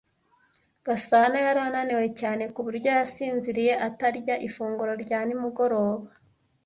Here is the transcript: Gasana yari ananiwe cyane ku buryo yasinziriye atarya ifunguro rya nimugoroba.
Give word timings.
Gasana 0.85 1.37
yari 1.45 1.59
ananiwe 1.67 2.07
cyane 2.19 2.43
ku 2.53 2.59
buryo 2.65 2.89
yasinziriye 2.99 3.73
atarya 3.87 4.35
ifunguro 4.47 4.93
rya 5.03 5.19
nimugoroba. 5.27 6.07